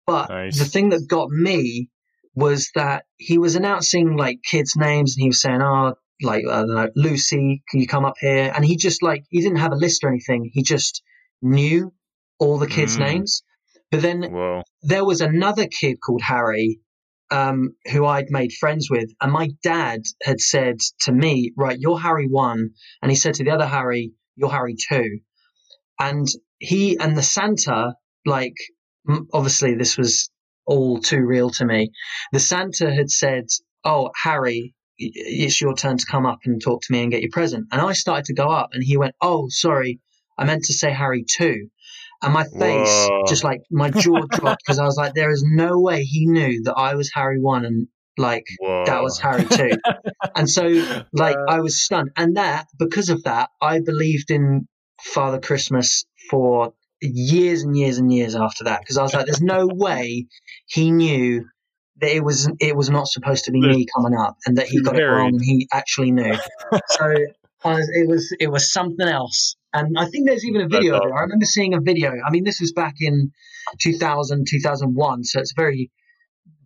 But 0.05 0.29
Nice. 0.29 0.57
the 0.57 0.65
thing 0.65 0.89
that 0.89 1.07
got 1.07 1.29
me 1.29 1.89
was 2.35 2.69
that 2.75 3.05
he 3.17 3.37
was 3.37 3.55
announcing 3.55 4.15
like 4.15 4.39
kids' 4.43 4.75
names 4.75 5.15
and 5.15 5.23
he 5.23 5.29
was 5.29 5.41
saying, 5.41 5.61
"Oh, 5.61 5.95
like 6.21 6.43
I 6.49 6.59
don't 6.59 6.75
know, 6.75 6.89
Lucy, 6.95 7.63
can 7.69 7.79
you 7.79 7.87
come 7.87 8.05
up 8.05 8.15
here?" 8.19 8.51
And 8.55 8.65
he 8.65 8.75
just 8.77 9.01
like 9.01 9.23
he 9.29 9.41
didn't 9.41 9.57
have 9.57 9.71
a 9.71 9.75
list 9.77 10.03
or 10.03 10.09
anything. 10.09 10.49
He 10.53 10.63
just 10.63 11.01
knew 11.41 11.93
all 12.39 12.57
the 12.57 12.67
kids' 12.67 12.97
Mm. 12.97 13.05
names. 13.07 13.43
But 13.91 14.01
then 14.01 14.23
Whoa. 14.23 14.63
there 14.81 15.05
was 15.05 15.21
another 15.21 15.67
kid 15.67 15.97
called 16.05 16.21
Harry 16.21 16.79
um, 17.31 17.75
who 17.91 18.05
I'd 18.05 18.29
made 18.29 18.53
friends 18.53 18.89
with, 18.89 19.09
and 19.21 19.31
my 19.31 19.49
dad 19.63 20.01
had 20.23 20.39
said 20.39 20.77
to 21.01 21.11
me, 21.11 21.51
"Right, 21.57 21.79
you're 21.79 21.99
Harry 21.99 22.27
one," 22.27 22.71
and 23.01 23.11
he 23.11 23.17
said 23.17 23.35
to 23.35 23.43
the 23.43 23.51
other 23.51 23.67
Harry, 23.67 24.13
"You're 24.35 24.51
Harry 24.51 24.75
two," 24.75 25.19
and 25.99 26.27
he 26.59 26.97
and 26.99 27.17
the 27.17 27.23
Santa, 27.23 27.95
like, 28.25 28.55
obviously 29.33 29.75
this 29.75 29.97
was 29.97 30.29
all 30.65 30.99
two 30.99 31.21
real 31.21 31.49
to 31.51 31.65
me. 31.65 31.91
The 32.31 32.39
Santa 32.39 32.93
had 32.93 33.09
said, 33.09 33.45
"Oh, 33.83 34.11
Harry." 34.23 34.73
It's 34.99 35.61
your 35.61 35.75
turn 35.75 35.97
to 35.97 36.05
come 36.07 36.25
up 36.25 36.39
and 36.45 36.59
talk 36.59 36.81
to 36.81 36.91
me 36.91 37.03
and 37.03 37.11
get 37.11 37.21
your 37.21 37.29
present. 37.31 37.67
And 37.71 37.79
I 37.79 37.93
started 37.93 38.25
to 38.25 38.33
go 38.33 38.49
up, 38.49 38.69
and 38.73 38.83
he 38.83 38.97
went, 38.97 39.13
"Oh, 39.21 39.47
sorry, 39.49 39.99
I 40.39 40.43
meant 40.45 40.63
to 40.65 40.73
say 40.73 40.91
Harry 40.91 41.23
too." 41.23 41.69
And 42.21 42.33
my 42.33 42.43
face, 42.43 43.07
Whoa. 43.09 43.25
just 43.27 43.43
like 43.43 43.61
my 43.71 43.89
jaw 43.89 44.21
dropped 44.29 44.63
because 44.65 44.79
I 44.79 44.85
was 44.85 44.97
like, 44.97 45.13
there 45.13 45.31
is 45.31 45.43
no 45.45 45.79
way 45.79 46.03
he 46.03 46.25
knew 46.27 46.63
that 46.63 46.73
I 46.75 46.95
was 46.95 47.11
Harry 47.13 47.39
one 47.39 47.65
and 47.65 47.87
like 48.17 48.45
Whoa. 48.59 48.85
that 48.85 49.03
was 49.03 49.19
Harry 49.19 49.45
two. 49.45 49.71
and 50.35 50.49
so, 50.49 50.63
like, 51.13 51.35
Uh, 51.37 51.45
I 51.47 51.59
was 51.59 51.81
stunned. 51.81 52.11
And 52.17 52.37
that, 52.37 52.67
because 52.79 53.09
of 53.09 53.23
that, 53.23 53.49
I 53.61 53.79
believed 53.81 54.31
in 54.31 54.67
Father 55.01 55.39
Christmas 55.39 56.05
for 56.29 56.73
years 57.01 57.61
and 57.63 57.77
years 57.77 57.99
and 57.99 58.11
years 58.11 58.35
after 58.35 58.63
that 58.63 58.79
because 58.81 58.97
I 58.97 59.03
was 59.03 59.13
like, 59.13 59.25
there's 59.25 59.41
no 59.41 59.67
way 59.71 60.25
he 60.65 60.91
knew 60.91 61.45
that 61.99 62.15
it 62.15 62.23
was 62.23 62.49
it 62.59 62.75
was 62.75 62.89
not 62.89 63.07
supposed 63.07 63.45
to 63.45 63.51
be 63.51 63.59
me 63.59 63.85
coming 63.95 64.17
up 64.17 64.37
and 64.45 64.57
that 64.57 64.67
he 64.67 64.81
got 64.81 64.97
it 64.97 65.03
wrong 65.03 65.29
and 65.29 65.43
he 65.43 65.67
actually 65.73 66.11
knew. 66.11 66.33
so 66.89 67.15
was, 67.63 67.89
it 67.89 68.07
was 68.07 68.35
it 68.39 68.51
was 68.51 68.71
something 68.71 69.07
else. 69.07 69.55
And 69.73 69.97
I 69.97 70.05
think 70.05 70.27
there's 70.27 70.45
even 70.45 70.61
a 70.61 70.67
video 70.67 70.95
of 70.95 71.03
it. 71.03 71.13
I 71.13 71.21
remember 71.21 71.45
seeing 71.45 71.73
a 71.73 71.81
video. 71.81 72.13
I 72.25 72.31
mean, 72.31 72.43
this 72.43 72.59
was 72.59 72.71
back 72.71 72.95
in 72.99 73.31
2000, 73.81 74.45
2001, 74.49 75.23
so 75.25 75.39
it's 75.39 75.51
a 75.51 75.61
very 75.61 75.91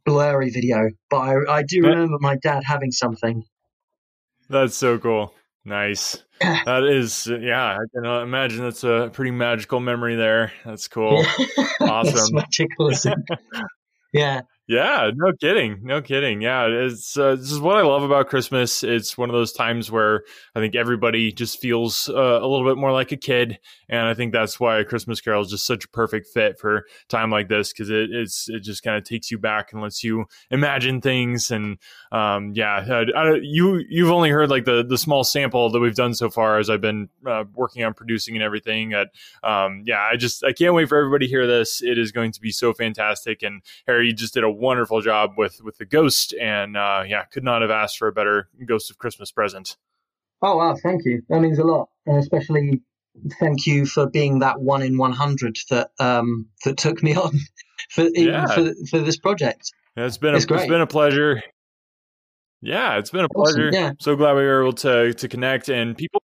blurry 0.06 0.50
video. 0.50 0.90
But 1.10 1.18
I, 1.18 1.58
I 1.58 1.64
do 1.64 1.82
remember 1.82 2.18
my 2.20 2.38
dad 2.38 2.64
having 2.66 2.92
something. 2.92 3.44
That's 4.50 4.76
so 4.76 4.98
cool. 4.98 5.34
Nice. 5.66 6.24
That 6.66 6.86
is, 6.86 7.28
yeah. 7.28 7.78
I 7.78 7.86
can 7.94 8.04
imagine 8.04 8.64
that's 8.64 8.84
a 8.84 9.12
pretty 9.14 9.30
magical 9.30 9.80
memory 9.80 10.16
there. 10.16 10.52
That's 10.66 10.88
cool. 10.88 11.24
Awesome. 11.82 12.36
magical. 12.36 12.92
Yeah. 14.14 14.42
Yeah, 14.68 15.12
no 15.14 15.34
kidding, 15.34 15.80
no 15.84 16.02
kidding. 16.02 16.40
Yeah, 16.40 16.68
it's 16.68 17.18
uh, 17.18 17.36
this 17.36 17.52
is 17.52 17.60
what 17.60 17.76
I 17.78 17.82
love 17.82 18.04
about 18.04 18.30
Christmas. 18.30 18.84
It's 18.84 19.18
one 19.18 19.30
of 19.30 19.34
those 19.34 19.52
times 19.52 19.92
where 19.92 20.24
I 20.56 20.60
think 20.62 20.76
everybody 20.76 21.34
just 21.34 21.60
feels 21.60 22.08
uh, 22.08 22.14
a 22.42 22.48
little 22.48 22.64
bit 22.66 22.78
more 22.78 22.94
like 22.94 23.12
a 23.12 23.18
kid, 23.18 23.60
and 23.90 24.08
I 24.08 24.14
think 24.14 24.32
that's 24.32 24.62
why 24.62 24.82
Christmas 24.84 25.20
Carol 25.20 25.42
is 25.42 25.50
just 25.50 25.66
such 25.66 25.84
a 25.84 25.90
perfect 25.90 26.28
fit 26.28 26.58
for 26.58 26.86
time 27.10 27.30
like 27.30 27.50
this 27.50 27.74
because 27.74 27.90
it, 27.90 28.12
it's 28.12 28.48
it 28.48 28.62
just 28.62 28.82
kind 28.82 28.96
of 28.96 29.04
takes 29.04 29.30
you 29.30 29.38
back 29.38 29.74
and 29.74 29.82
lets 29.82 30.06
you 30.06 30.24
imagine 30.52 31.02
things. 31.02 31.52
And 31.52 31.78
um, 32.14 32.54
yeah, 32.56 32.86
I, 32.90 33.20
I, 33.20 33.40
you 33.42 33.84
you've 33.90 34.12
only 34.12 34.30
heard 34.30 34.50
like 34.50 34.64
the 34.64 34.86
the 34.88 34.98
small 34.98 35.26
sample 35.26 35.70
that 35.72 35.80
we've 35.82 35.96
done 35.96 36.14
so 36.14 36.30
far 36.30 36.60
as 36.60 36.70
I've 36.70 36.80
been 36.82 37.10
uh, 37.28 37.44
working 37.56 37.84
on 37.84 37.94
producing 37.94 38.36
and 38.36 38.44
everything. 38.44 38.92
That 38.92 39.08
um, 39.44 39.84
yeah, 39.86 40.00
I 40.02 40.16
just 40.16 40.46
I 40.46 40.54
can't 40.54 40.76
wait 40.76 40.88
for 40.88 40.98
everybody 40.98 41.26
to 41.26 41.30
hear 41.30 41.46
this. 41.46 41.82
It 41.84 41.98
is 41.98 42.14
going 42.14 42.32
to 42.32 42.40
be 42.40 42.52
so 42.52 42.74
fantastic, 42.74 43.44
and 43.44 43.62
Harry, 43.86 44.08
you 44.08 44.14
just 44.14 44.34
did 44.34 44.46
a 44.46 44.61
wonderful 44.62 45.02
job 45.02 45.32
with 45.38 45.60
with 45.64 45.78
the 45.78 45.86
ghost, 45.86 46.34
and 46.40 46.78
uh, 46.78 47.04
yeah, 47.08 47.24
could 47.26 47.44
not 47.44 47.62
have 47.62 47.72
asked 47.72 47.98
for 47.98 48.08
a 48.08 48.12
better 48.12 48.48
Ghost 48.66 48.90
of 48.92 48.98
Christmas 48.98 49.32
present. 49.32 49.78
Oh 50.42 50.58
wow, 50.58 50.76
thank 50.82 51.02
you. 51.06 51.22
That 51.30 51.42
means 51.42 51.60
a 51.60 51.64
lot, 51.64 51.90
and 52.06 52.18
especially 52.18 52.82
thank 53.40 53.68
you 53.68 53.86
for 53.86 54.10
being 54.10 54.40
that 54.40 54.62
one 54.62 54.82
in 54.82 54.98
one 54.98 55.12
hundred 55.12 55.58
that 55.70 55.92
um 56.00 56.48
that 56.64 56.78
took 56.78 57.04
me 57.04 57.16
on 57.26 57.34
for 57.90 58.04
even 58.16 58.34
Yeah. 58.34 58.48
for 58.48 58.72
for 58.90 59.00
this 59.00 59.18
project. 59.18 59.72
Yeah, 59.98 60.06
It's 60.06 60.18
been 60.18 60.34
a, 60.34 60.38
It's 60.38 60.46
been 60.46 60.82
a 60.82 60.88
pleasure. 60.88 61.42
Yeah, 62.62 62.98
it's 62.98 63.10
been 63.10 63.26
a 63.26 63.28
Awesome, 63.36 63.62
pleasure. 63.64 63.70
yeah. 63.74 63.92
So 64.00 64.16
glad 64.16 64.34
we 64.34 64.44
were 64.44 64.62
able 64.62 64.74
to 64.74 65.14
to 65.14 65.28
connect 65.28 65.70
and 65.70 65.98
people. 65.98 66.22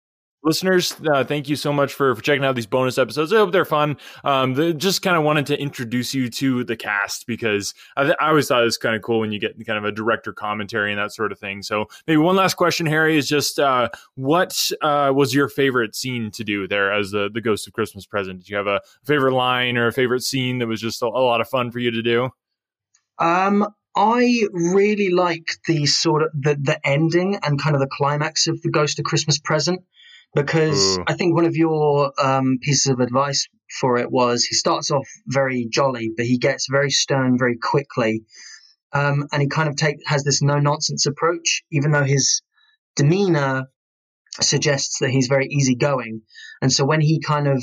Listeners, 0.44 0.96
uh, 1.12 1.22
thank 1.22 1.48
you 1.48 1.54
so 1.54 1.72
much 1.72 1.94
for, 1.94 2.16
for 2.16 2.20
checking 2.20 2.44
out 2.44 2.56
these 2.56 2.66
bonus 2.66 2.98
episodes. 2.98 3.32
I 3.32 3.36
hope 3.36 3.52
they're 3.52 3.64
fun. 3.64 3.96
Um, 4.24 4.54
the, 4.54 4.74
just 4.74 5.00
kind 5.00 5.16
of 5.16 5.22
wanted 5.22 5.46
to 5.46 5.60
introduce 5.60 6.14
you 6.14 6.28
to 6.30 6.64
the 6.64 6.76
cast 6.76 7.28
because 7.28 7.74
I, 7.96 8.04
th- 8.04 8.16
I 8.18 8.30
always 8.30 8.48
thought 8.48 8.62
it 8.62 8.64
was 8.64 8.76
kind 8.76 8.96
of 8.96 9.02
cool 9.02 9.20
when 9.20 9.30
you 9.30 9.38
get 9.38 9.54
kind 9.64 9.78
of 9.78 9.84
a 9.84 9.92
director 9.92 10.32
commentary 10.32 10.90
and 10.90 10.98
that 10.98 11.12
sort 11.12 11.30
of 11.30 11.38
thing. 11.38 11.62
So 11.62 11.86
maybe 12.08 12.16
one 12.16 12.34
last 12.34 12.54
question, 12.54 12.86
Harry, 12.86 13.16
is 13.16 13.28
just 13.28 13.60
uh, 13.60 13.88
what 14.16 14.68
uh, 14.82 15.12
was 15.14 15.32
your 15.32 15.48
favorite 15.48 15.94
scene 15.94 16.32
to 16.32 16.42
do 16.42 16.66
there 16.66 16.92
as 16.92 17.12
the, 17.12 17.30
the 17.32 17.40
Ghost 17.40 17.68
of 17.68 17.72
Christmas 17.72 18.04
Present? 18.04 18.40
Did 18.40 18.48
you 18.48 18.56
have 18.56 18.66
a 18.66 18.80
favorite 19.04 19.34
line 19.34 19.76
or 19.76 19.86
a 19.86 19.92
favorite 19.92 20.24
scene 20.24 20.58
that 20.58 20.66
was 20.66 20.80
just 20.80 21.02
a, 21.02 21.06
a 21.06 21.08
lot 21.08 21.40
of 21.40 21.48
fun 21.48 21.70
for 21.70 21.78
you 21.78 21.92
to 21.92 22.02
do? 22.02 22.30
Um, 23.16 23.72
I 23.94 24.42
really 24.52 25.10
like 25.10 25.46
the 25.68 25.86
sort 25.86 26.22
of 26.22 26.30
the 26.32 26.56
the 26.60 26.80
ending 26.84 27.38
and 27.42 27.60
kind 27.60 27.76
of 27.76 27.80
the 27.80 27.90
climax 27.90 28.48
of 28.48 28.60
the 28.62 28.70
Ghost 28.70 28.98
of 28.98 29.04
Christmas 29.04 29.38
Present 29.38 29.84
because 30.34 30.98
Ooh. 30.98 31.04
I 31.06 31.14
think 31.14 31.34
one 31.34 31.44
of 31.44 31.56
your 31.56 32.12
um, 32.22 32.58
pieces 32.60 32.86
of 32.86 33.00
advice 33.00 33.48
for 33.80 33.98
it 33.98 34.10
was 34.10 34.44
he 34.44 34.54
starts 34.54 34.90
off 34.90 35.08
very 35.26 35.66
jolly, 35.70 36.10
but 36.16 36.26
he 36.26 36.38
gets 36.38 36.66
very 36.70 36.90
stern 36.90 37.38
very 37.38 37.58
quickly, 37.58 38.24
um, 38.92 39.26
and 39.32 39.42
he 39.42 39.48
kind 39.48 39.68
of 39.68 39.76
take 39.76 39.96
has 40.06 40.24
this 40.24 40.42
no 40.42 40.58
nonsense 40.58 41.06
approach, 41.06 41.62
even 41.70 41.90
though 41.90 42.04
his 42.04 42.42
demeanor 42.96 43.66
suggests 44.40 44.98
that 45.00 45.10
he's 45.10 45.28
very 45.28 45.46
easygoing, 45.46 46.22
and 46.60 46.72
so 46.72 46.84
when 46.84 47.00
he 47.00 47.20
kind 47.20 47.48
of 47.48 47.62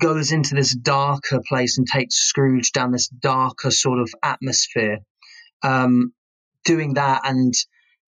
goes 0.00 0.32
into 0.32 0.54
this 0.54 0.74
darker 0.74 1.40
place 1.48 1.78
and 1.78 1.86
takes 1.86 2.16
Scrooge 2.16 2.72
down 2.72 2.90
this 2.90 3.08
darker 3.08 3.70
sort 3.70 4.00
of 4.00 4.10
atmosphere. 4.22 4.98
Um, 5.62 6.12
doing 6.64 6.94
that 6.94 7.22
and 7.24 7.54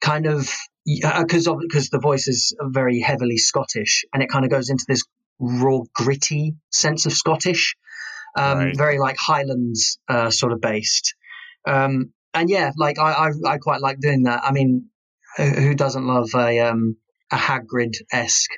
kind 0.01 0.27
of 0.27 0.51
because 0.85 1.49
because 1.61 1.91
the 1.91 2.01
voice 2.01 2.27
is 2.29 2.55
very 2.61 3.01
heavily 3.01 3.37
Scottish 3.37 4.05
and 4.13 4.23
it 4.23 4.29
kind 4.31 4.45
of 4.45 4.51
goes 4.51 4.71
into 4.71 4.85
this 4.89 5.03
raw 5.39 5.81
gritty 5.95 6.55
sense 6.71 7.07
of 7.07 7.13
Scottish, 7.13 7.77
um, 8.37 8.59
Right. 8.59 8.77
very 8.77 8.99
like 8.99 9.17
Highlands 9.17 9.99
uh, 10.09 10.31
sort 10.31 10.53
of 10.53 10.61
based. 10.61 11.15
Um, 11.67 12.13
and 12.35 12.49
yeah, 12.49 12.71
like 12.77 12.99
I, 12.99 13.13
I 13.13 13.31
I 13.47 13.59
quite 13.59 13.81
like 13.81 14.01
doing 14.01 14.23
that. 14.25 14.43
I 14.45 14.53
mean, 14.53 14.87
who, 15.37 15.45
who 15.45 15.75
doesn't 15.75 16.07
love 16.07 16.29
a 16.35 16.61
um, 16.61 16.97
a 17.31 17.37
Hagrid 17.37 17.95
esque 18.13 18.51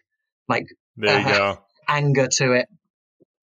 like 0.49 0.67
There 0.97 1.19
you 1.19 1.26
Uh-huh. 1.26 1.55
go. 1.55 1.59
anger 1.88 2.29
to 2.29 2.52
it? 2.52 2.69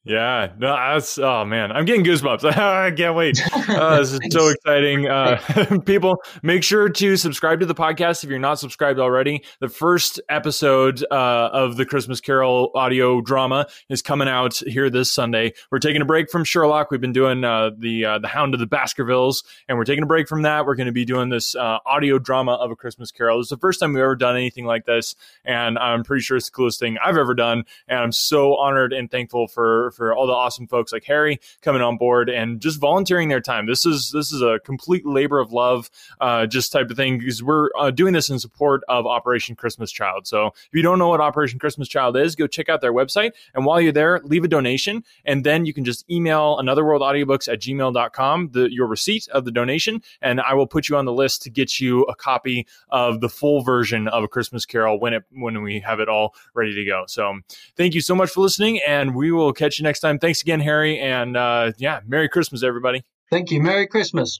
Yeah, 0.09 0.53
no, 0.57 0.75
that's 0.75 1.19
oh 1.19 1.45
man, 1.45 1.71
I'm 1.71 1.85
getting 1.85 2.03
goosebumps. 2.03 2.43
I 2.57 2.89
can't 2.89 3.15
wait. 3.15 3.39
Uh, 3.69 3.99
this 3.99 4.13
is 4.13 4.19
so 4.31 4.47
exciting. 4.47 5.07
Uh, 5.07 5.39
people, 5.85 6.23
make 6.41 6.63
sure 6.63 6.89
to 6.89 7.15
subscribe 7.15 7.59
to 7.59 7.67
the 7.67 7.75
podcast 7.75 8.23
if 8.23 8.29
you're 8.31 8.39
not 8.39 8.57
subscribed 8.57 8.97
already. 8.97 9.43
The 9.59 9.69
first 9.69 10.19
episode 10.27 11.05
uh, 11.11 11.49
of 11.53 11.77
the 11.77 11.85
Christmas 11.85 12.21
Carol 12.21 12.71
audio 12.73 13.21
drama 13.21 13.67
is 13.89 14.01
coming 14.01 14.27
out 14.27 14.55
here 14.65 14.89
this 14.89 15.11
Sunday. 15.11 15.53
We're 15.69 15.77
taking 15.77 16.01
a 16.01 16.05
break 16.05 16.31
from 16.31 16.43
Sherlock. 16.43 16.89
We've 16.89 16.99
been 16.99 17.13
doing 17.13 17.43
uh, 17.43 17.69
the 17.77 18.05
uh, 18.05 18.17
the 18.17 18.29
Hound 18.29 18.55
of 18.55 18.59
the 18.59 18.65
Baskervilles, 18.65 19.43
and 19.67 19.77
we're 19.77 19.83
taking 19.83 20.01
a 20.01 20.07
break 20.07 20.27
from 20.27 20.41
that. 20.41 20.65
We're 20.65 20.73
going 20.73 20.87
to 20.87 20.91
be 20.91 21.05
doing 21.05 21.29
this 21.29 21.53
uh, 21.55 21.77
audio 21.85 22.17
drama 22.17 22.53
of 22.53 22.71
a 22.71 22.75
Christmas 22.75 23.11
Carol. 23.11 23.41
It's 23.41 23.51
the 23.51 23.57
first 23.57 23.79
time 23.79 23.93
we've 23.93 24.01
ever 24.01 24.15
done 24.15 24.35
anything 24.35 24.65
like 24.65 24.85
this, 24.85 25.15
and 25.45 25.77
I'm 25.77 26.03
pretty 26.03 26.23
sure 26.23 26.35
it's 26.35 26.47
the 26.47 26.51
coolest 26.51 26.79
thing 26.79 26.97
I've 26.97 27.17
ever 27.17 27.35
done. 27.35 27.65
And 27.87 27.99
I'm 27.99 28.11
so 28.11 28.55
honored 28.55 28.91
and 28.91 29.11
thankful 29.11 29.47
for 29.47 29.91
for 29.99 30.15
all 30.15 30.25
the 30.25 30.33
awesome 30.33 30.65
folks 30.65 30.91
like 30.91 31.03
Harry 31.03 31.39
coming 31.61 31.81
on 31.81 31.97
board 31.97 32.29
and 32.29 32.59
just 32.59 32.79
volunteering 32.79 33.29
their 33.29 33.41
time. 33.41 33.67
This 33.67 33.85
is 33.85 34.11
this 34.11 34.31
is 34.31 34.41
a 34.41 34.59
complete 34.63 35.05
labor 35.05 35.39
of 35.39 35.51
love, 35.51 35.91
uh, 36.21 36.47
just 36.47 36.71
type 36.71 36.89
of 36.89 36.97
thing 36.97 37.19
because 37.19 37.43
we're 37.43 37.69
uh, 37.77 37.91
doing 37.91 38.13
this 38.13 38.29
in 38.29 38.39
support 38.39 38.81
of 38.87 39.05
Operation 39.05 39.55
Christmas 39.55 39.91
Child. 39.91 40.25
So 40.25 40.47
if 40.47 40.69
you 40.73 40.81
don't 40.81 40.97
know 40.97 41.09
what 41.09 41.21
Operation 41.21 41.59
Christmas 41.59 41.87
Child 41.87 42.17
is, 42.17 42.35
go 42.35 42.47
check 42.47 42.69
out 42.69 42.81
their 42.81 42.93
website. 42.93 43.31
And 43.53 43.65
while 43.65 43.81
you're 43.81 43.91
there, 43.91 44.21
leave 44.23 44.43
a 44.43 44.47
donation. 44.47 45.03
And 45.25 45.43
then 45.43 45.65
you 45.65 45.73
can 45.73 45.83
just 45.83 46.09
email 46.09 46.57
Another 46.57 46.85
World 46.85 47.01
Audiobooks 47.01 47.51
at 47.51 47.59
gmail.com, 47.59 48.49
the, 48.53 48.71
your 48.71 48.87
receipt 48.87 49.27
of 49.29 49.45
the 49.45 49.51
donation. 49.51 50.01
And 50.21 50.39
I 50.39 50.53
will 50.53 50.67
put 50.67 50.87
you 50.87 50.95
on 50.95 51.05
the 51.05 51.13
list 51.13 51.41
to 51.43 51.49
get 51.49 51.79
you 51.79 52.03
a 52.03 52.15
copy 52.15 52.65
of 52.89 53.19
the 53.19 53.29
full 53.29 53.61
version 53.61 54.07
of 54.07 54.23
A 54.23 54.27
Christmas 54.27 54.65
Carol 54.65 54.99
when 54.99 55.13
it 55.13 55.23
when 55.31 55.61
we 55.61 55.79
have 55.81 55.99
it 55.99 56.07
all 56.07 56.33
ready 56.53 56.73
to 56.73 56.85
go. 56.85 57.03
So 57.07 57.39
thank 57.75 57.93
you 57.93 58.01
so 58.01 58.15
much 58.15 58.29
for 58.29 58.41
listening. 58.41 58.79
And 58.87 59.15
we 59.15 59.31
will 59.31 59.53
catch 59.53 59.78
you 59.79 59.83
next 59.83 59.99
time. 60.01 60.19
Thanks 60.19 60.41
again, 60.41 60.59
Harry. 60.59 60.99
And 60.99 61.35
uh, 61.35 61.71
yeah, 61.77 62.01
Merry 62.07 62.29
Christmas, 62.29 62.63
everybody. 62.63 63.03
Thank 63.31 63.51
you. 63.51 63.61
Merry 63.61 63.87
Christmas. 63.87 64.39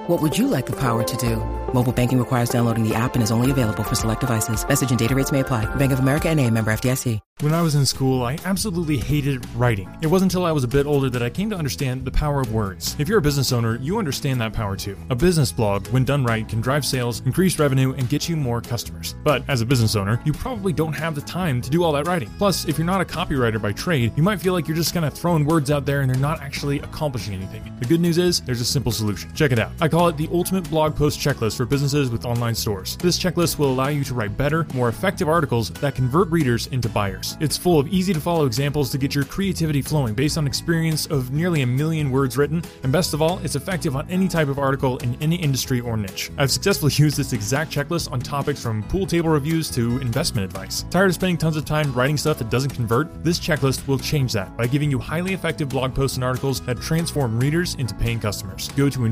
What 0.11 0.21
would 0.21 0.37
you 0.37 0.47
like 0.49 0.65
the 0.65 0.73
power 0.73 1.03
to 1.03 1.17
do? 1.17 1.37
Mobile 1.73 1.93
banking 1.93 2.19
requires 2.19 2.49
downloading 2.49 2.83
the 2.85 2.93
app 2.93 3.13
and 3.13 3.23
is 3.23 3.31
only 3.31 3.49
available 3.49 3.81
for 3.81 3.95
select 3.95 4.19
devices. 4.19 4.67
Message 4.67 4.89
and 4.89 4.99
data 4.99 5.15
rates 5.15 5.31
may 5.31 5.39
apply. 5.39 5.73
Bank 5.75 5.93
of 5.93 5.99
America 5.99 6.27
N.A. 6.27 6.51
member 6.51 6.69
FDIC. 6.69 7.21
When 7.39 7.53
I 7.55 7.63
was 7.63 7.73
in 7.73 7.87
school, 7.87 8.21
I 8.23 8.37
absolutely 8.45 8.97
hated 8.97 9.43
writing. 9.55 9.89
It 10.03 10.07
wasn't 10.07 10.31
until 10.31 10.45
I 10.45 10.51
was 10.51 10.63
a 10.63 10.67
bit 10.67 10.85
older 10.85 11.09
that 11.09 11.23
I 11.23 11.29
came 11.31 11.49
to 11.49 11.55
understand 11.55 12.05
the 12.05 12.11
power 12.11 12.39
of 12.39 12.53
words. 12.53 12.95
If 12.99 13.09
you're 13.09 13.17
a 13.17 13.21
business 13.21 13.51
owner, 13.51 13.77
you 13.77 13.97
understand 13.97 14.39
that 14.41 14.53
power 14.53 14.75
too. 14.75 14.95
A 15.09 15.15
business 15.15 15.51
blog, 15.51 15.87
when 15.87 16.03
done 16.03 16.23
right, 16.23 16.47
can 16.47 16.61
drive 16.61 16.85
sales, 16.85 17.23
increase 17.25 17.57
revenue, 17.57 17.93
and 17.93 18.07
get 18.09 18.29
you 18.29 18.35
more 18.35 18.61
customers. 18.61 19.15
But 19.23 19.43
as 19.47 19.61
a 19.61 19.65
business 19.65 19.95
owner, 19.95 20.21
you 20.23 20.33
probably 20.33 20.71
don't 20.71 20.93
have 20.93 21.15
the 21.15 21.21
time 21.21 21.63
to 21.63 21.69
do 21.71 21.83
all 21.83 21.93
that 21.93 22.05
writing. 22.05 22.29
Plus, 22.37 22.65
if 22.65 22.77
you're 22.77 22.85
not 22.85 23.01
a 23.01 23.05
copywriter 23.05 23.59
by 23.59 23.71
trade, 23.71 24.13
you 24.15 24.21
might 24.21 24.39
feel 24.39 24.53
like 24.53 24.67
you're 24.67 24.77
just 24.77 24.93
kind 24.93 25.05
of 25.05 25.13
throwing 25.13 25.43
words 25.43 25.71
out 25.71 25.83
there 25.85 26.01
and 26.01 26.09
they're 26.11 26.21
not 26.21 26.41
actually 26.41 26.79
accomplishing 26.81 27.33
anything. 27.33 27.63
The 27.79 27.85
good 27.87 28.01
news 28.01 28.19
is, 28.19 28.41
there's 28.41 28.61
a 28.61 28.65
simple 28.65 28.91
solution. 28.91 29.33
Check 29.33 29.51
it 29.51 29.57
out. 29.57 29.71
I 29.81 29.87
call 29.87 30.00
it 30.07 30.17
the 30.17 30.29
ultimate 30.31 30.69
blog 30.69 30.95
post 30.95 31.19
checklist 31.19 31.57
for 31.57 31.65
businesses 31.65 32.09
with 32.09 32.25
online 32.25 32.55
stores. 32.55 32.97
This 32.97 33.19
checklist 33.19 33.57
will 33.57 33.71
allow 33.71 33.89
you 33.89 34.03
to 34.03 34.13
write 34.13 34.37
better, 34.37 34.65
more 34.73 34.89
effective 34.89 35.27
articles 35.27 35.69
that 35.71 35.95
convert 35.95 36.29
readers 36.29 36.67
into 36.67 36.89
buyers. 36.89 37.37
It's 37.39 37.57
full 37.57 37.79
of 37.79 37.87
easy 37.87 38.13
to 38.13 38.21
follow 38.21 38.45
examples 38.45 38.89
to 38.91 38.97
get 38.97 39.15
your 39.15 39.23
creativity 39.25 39.81
flowing 39.81 40.13
based 40.13 40.37
on 40.37 40.47
experience 40.47 41.05
of 41.07 41.31
nearly 41.31 41.61
a 41.61 41.67
million 41.67 42.11
words 42.11 42.37
written, 42.37 42.63
and 42.83 42.91
best 42.91 43.13
of 43.13 43.21
all, 43.21 43.39
it's 43.43 43.55
effective 43.55 43.95
on 43.95 44.09
any 44.09 44.27
type 44.27 44.47
of 44.47 44.59
article 44.59 44.97
in 44.99 45.17
any 45.21 45.35
industry 45.35 45.79
or 45.79 45.97
niche. 45.97 46.31
I've 46.37 46.51
successfully 46.51 46.91
used 46.95 47.17
this 47.17 47.33
exact 47.33 47.71
checklist 47.71 48.11
on 48.11 48.19
topics 48.19 48.61
from 48.61 48.83
pool 48.83 49.05
table 49.05 49.29
reviews 49.29 49.69
to 49.71 49.97
investment 49.99 50.45
advice. 50.45 50.85
Tired 50.89 51.09
of 51.09 51.15
spending 51.15 51.37
tons 51.37 51.57
of 51.57 51.65
time 51.65 51.93
writing 51.93 52.17
stuff 52.17 52.37
that 52.37 52.49
doesn't 52.49 52.71
convert? 52.71 53.23
This 53.23 53.39
checklist 53.39 53.87
will 53.87 53.99
change 53.99 54.33
that 54.33 54.55
by 54.57 54.67
giving 54.67 54.91
you 54.91 54.99
highly 54.99 55.33
effective 55.33 55.69
blog 55.69 55.95
posts 55.95 56.17
and 56.17 56.23
articles 56.23 56.61
that 56.61 56.79
transform 56.81 57.39
readers 57.39 57.75
into 57.75 57.95
paying 57.95 58.19
customers. 58.19 58.69
Go 58.69 58.89
to 58.89 59.05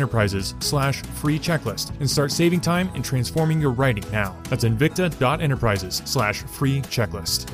invicta.enterprises 0.00 0.54
slash 0.60 1.02
free 1.02 1.38
checklist 1.38 1.90
and 2.00 2.08
start 2.08 2.32
saving 2.32 2.60
time 2.60 2.90
and 2.94 3.04
transforming 3.04 3.60
your 3.60 3.70
writing 3.70 4.04
now. 4.10 4.36
That's 4.48 4.64
invicta.enterprises 4.64 6.02
slash 6.04 6.42
free 6.42 6.80
checklist. 6.82 7.46